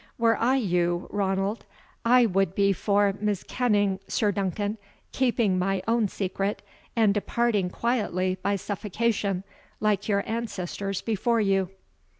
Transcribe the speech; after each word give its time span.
Were 0.17 0.35
I 0.37 0.55
you, 0.55 1.05
Ranald, 1.11 1.63
I 2.03 2.25
would 2.25 2.55
be 2.55 2.73
for 2.73 3.13
miskenning 3.21 3.99
Sir 4.07 4.31
Duncan, 4.31 4.79
keeping 5.11 5.59
my 5.59 5.83
own 5.87 6.07
secret, 6.07 6.63
and 6.95 7.13
departing 7.13 7.69
quietly 7.69 8.39
by 8.41 8.55
suffocation, 8.55 9.43
like 9.79 10.07
your 10.09 10.23
ancestors 10.27 11.03
before 11.03 11.39
you." 11.39 11.69